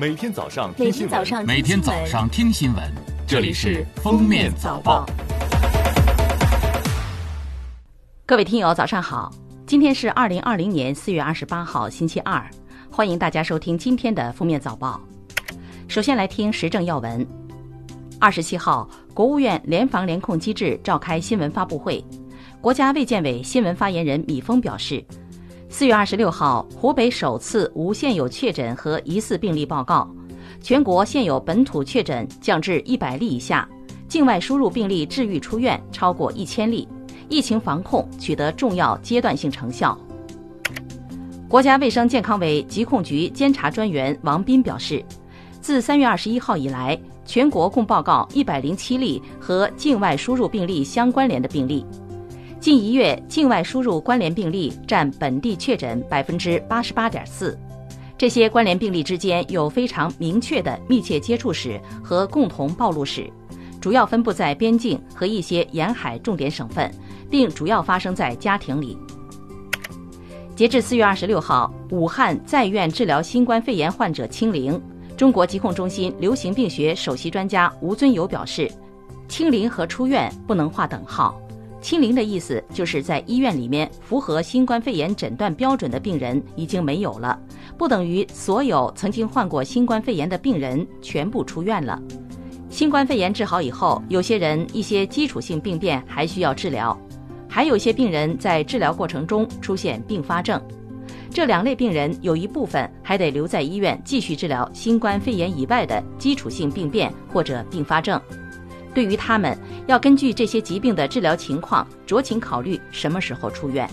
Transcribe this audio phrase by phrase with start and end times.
[0.00, 2.84] 每天早上听新闻，天早上每天早上听新闻，
[3.26, 5.04] 这里是《封面早报》。
[8.24, 9.34] 各位听友，早上好！
[9.66, 12.48] 今天是二零二零年四月二十八号，星期二，
[12.92, 15.00] 欢迎大家收听今天的《封面早报》。
[15.88, 17.26] 首先来听时政要闻。
[18.20, 22.04] 二十七号，国务院联防联控机制召开新闻发布会，
[22.60, 25.04] 国家卫健委新闻发言人米峰表示，
[25.70, 30.08] 四月二十六号，湖北首次无现有确诊和疑似病例报告，
[30.62, 33.68] 全国现有本土确诊降至一百例以下，
[34.08, 36.88] 境外输入病例治愈出院超过一千例。
[37.28, 39.96] 疫情防控取得重要阶段性成效。
[41.46, 45.04] 国家卫生健康委疾控局监察专员王斌表示，
[45.60, 51.84] 自三月二十一号以来，全国共报告一百零七例和境外输入病例相关联的病例，
[52.60, 57.58] 近一月境外输入关联病例占本地确诊百分之八十八点四。
[58.16, 63.30] 这些关联病例之间有非常明确的密切接触史和共同暴露史，
[63.80, 66.92] 主要分布在边境和一些沿海重点省份。
[67.30, 68.96] 并主要发生在家庭里。
[70.56, 74.80] 截至四月二十六号，武汉在院治疗新冠肺炎患者清零。
[75.14, 78.70] 中国疾控中心流行病学首席专家吴尊友表示，
[79.28, 81.38] 清零和出院不能划等号。
[81.80, 87.38] 清零的意思就是在医院里面符合新冠肺炎诊断标准的病人已经没有了，
[87.76, 92.00] 不等于所有曾经患过新冠肺炎的病人全部出院了。
[92.68, 96.96] 新冠肺炎治好以后，有些人一些基础性病变还需要治疗。
[97.48, 100.60] 还有些病人在治疗过程中出现并发症，
[101.30, 108.20] 这两类病人有一部分还得留在医院继续治疗新冠肺炎以外的基础性病变或者并发症。
[108.94, 113.88] 对于他们，要根据这些疾病的治疗情况，酌情考虑什么时候出院。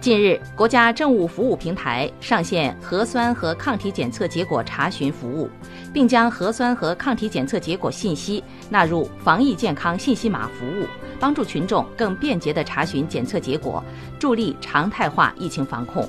[0.00, 5.50] 近日，国家政务服务平台上线核酸和抗体检测结果查询服务，
[5.92, 10.86] 并将核酸和抗体检测结果信息纳入防疫健康信息码服务，
[11.18, 13.84] 帮助群众更便捷地查询检测结果，
[14.18, 16.08] 助力常态化疫情防控。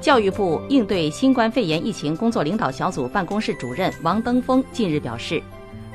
[0.00, 5.40] 教育部应对新冠肺炎疫情工作领导小组办公室主任王登峰近日表示，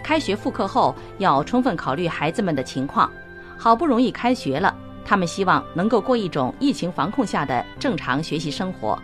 [0.05, 3.11] 开学复课后要充分考虑孩子们的情况，
[3.57, 4.75] 好不容易开学了。
[5.03, 9.01] 他们希望能够过一种疫情防控下的正常学习生活，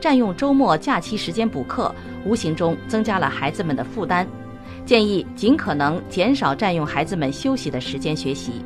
[0.00, 1.92] 占用周末假期时间补课，
[2.24, 4.24] 无形中增加了孩子们的负担。
[4.86, 8.64] 建议尽可能减少占用孩子们休息的时间学习。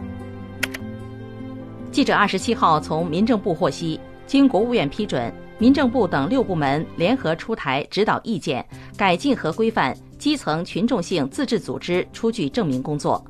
[1.90, 8.62] 记者二十七号从民政部获悉，经国务院批准，民政部等六部门联合出台指导意见，
[8.94, 13.24] 改进和规范基层群众性自治组织出具证明工作。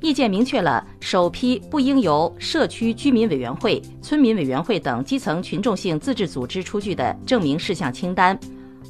[0.00, 8.38] 意见明确了首批不应由社区居民委员会、村民委员会等基层群众性自治组织出具的证明事项清单，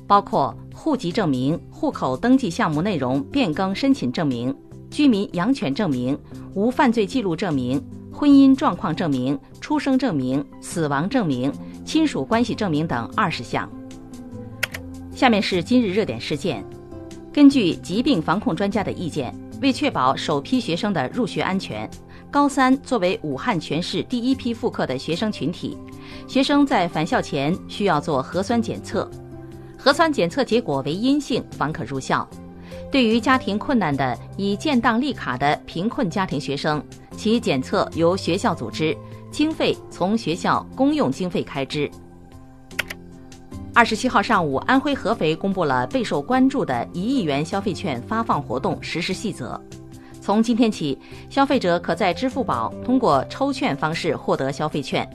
[0.07, 4.55] 包括户籍证明、户口登记项目内容变更申请证明、
[4.91, 6.19] 居民养犬证明、
[6.55, 7.83] 无犯罪记录证明、
[8.13, 11.53] 婚姻状况证明、出生证明、死亡证明、
[11.85, 13.69] 亲属关系证明等二十项。
[15.15, 16.65] 下面是今日热点事件，
[17.39, 19.33] 根据疾病防控专家的意见。
[19.63, 21.89] 为确保首批学生的入学安全，
[22.33, 25.79] 高三作为武汉全市第一批复课的学生群体，
[26.27, 29.09] 学生在返校前需要做核酸检测，
[29.77, 32.29] 核酸检测结果为阴性方可入校。
[32.91, 36.83] 对于家庭困难的已建档立卡的贫困家庭学生，
[37.17, 38.97] 其检测由学校组织，
[39.31, 41.89] 经费从学校公用经费开支。
[43.79, 49.57] 二十七号上午，安徽合肥公布了备受关注的一亿元消费券发放活动实施细则。
[50.21, 50.99] 从今天起，
[51.31, 55.09] 消费者可在支付宝通过抽券方式获得消费券。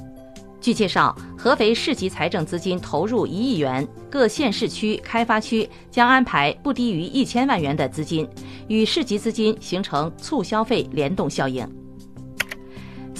[0.61, 8.25] 据介绍，合肥市级财政资金投入一亿元，各县市区开发区将安排不低于一千万元的资金，
[8.69, 11.67] 与市级资金形成促消费联动效应。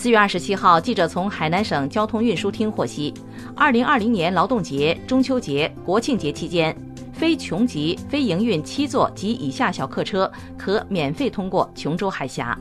[0.04, 3.14] 四月二十七号，记者从海南省交通运输厅获悉，
[3.56, 6.76] 二零二零年劳动节、中秋节、国庆节期间，
[7.14, 12.60] 非琼级、非营运七座及以下小客车可免费通过琼州海峡。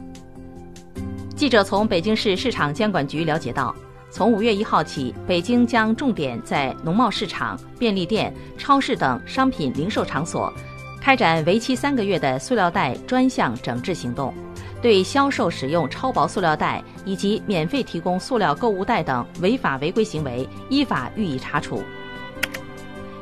[1.35, 3.75] 记者从北京市市场监管局了解到，
[4.09, 10.53] 从五月一号起，北京将重点在农贸市场、便利店、超市等商品零售场所，
[11.01, 14.33] 开展为期三个月的塑料袋专项整治行动。
[14.83, 21.81] 对销售使用超薄塑料袋以及免费提供塑料购物袋等违法违规行为，依法予以查处。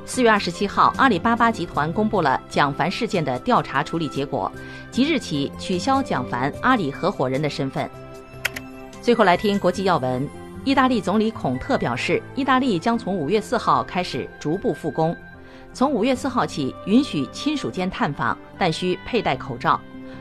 [0.07, 4.51] 四月二十七号，阿里巴巴集团公布了蒋凡事件的调查处理结果，
[4.91, 7.89] 即日起取消蒋凡阿里合伙人的身份。
[9.03, 10.27] 最后来听国际要闻，
[10.65, 15.15] 意大利总理孔特表示，意大利将从五月四号开始逐步复工。
[15.73, 19.81] 从五月四号起，允许亲属间探访，但需佩戴口罩。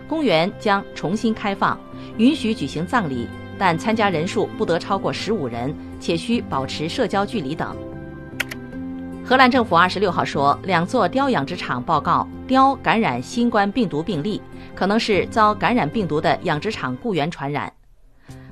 [0.10, 1.80] 公园将重新开放，
[2.18, 3.28] 允许举行葬礼，
[3.60, 7.78] 但参加人数不得超过十五人，且需保持社交距离等。
[9.24, 14.42] 荷兰政府二十六号说，两座雕养殖场报告雕感染新冠病毒病例，
[14.74, 17.72] 可能是遭感染病毒的养殖场雇员传染。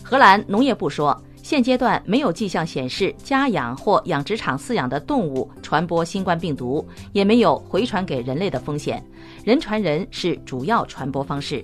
[0.04, 1.19] 荷兰农业部说。
[1.48, 9.02] 现阶段没有迹象显示家养或养殖场饲养的动物传播新冠病毒，也没有回传给人类的风险。
[9.46, 11.64] 人传人是主要传播方式。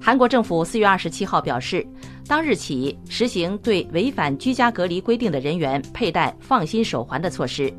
[0.00, 1.84] 韩国政府四月二十七号表示，
[2.28, 7.74] 当日起实行对违反居家隔离规定的人员佩戴放心手环的措施。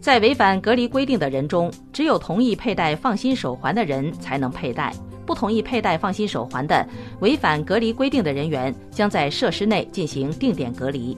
[0.00, 4.94] 在违反隔离规定的人中，只有同意佩戴放心手环的人才能佩戴。
[5.32, 6.86] 不同意佩戴放心手环的
[7.20, 11.16] 违反隔离规定的人员，将在设施内进行定点隔离。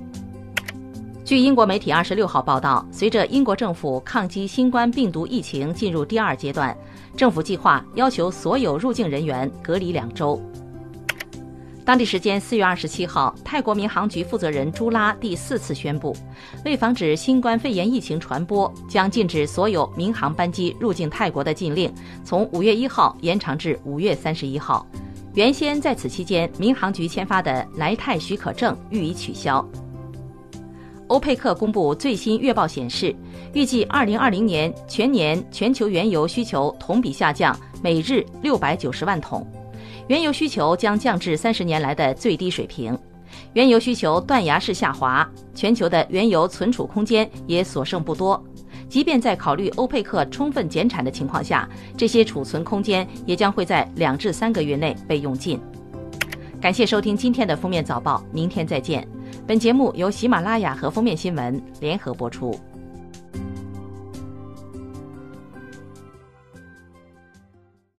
[1.24, 6.76] 据英国媒体二十六号报道，随着英国政府抗击新冠病毒疫情进入第二阶段，
[7.16, 10.40] 政府计划要求所有入境人员隔离两周。
[11.84, 16.16] 当地时间四月二十七号，泰国民航局负责人朱拉第四次宣布，
[16.64, 21.92] 为防止新冠肺炎疫情传播，将禁止所有民航班机入境泰国的禁令
[22.24, 24.86] 从五月一号延长至五月三十一号。
[25.34, 29.62] 原先在此期间民航局签发的来泰许可证予以取消。
[31.08, 33.14] 欧佩克公布最新月报显示，
[33.52, 39.46] 预计二零二零年全年全球原油需求同比下降每日六百九十万桶。
[40.08, 42.98] 原油需求将降至三十年来的最低水平，
[43.54, 48.42] 原油需求断崖式下滑，全球的原油存储空间也所剩不多。
[48.86, 55.58] 即便在考虑欧佩克充分减产的情况下，这些储存空间也将会在两至三个月内被用尽。
[56.60, 59.06] 感谢收听今天的封面早报，明天再见。
[59.46, 62.54] 本节目由喜马拉雅和封面新闻联合播出。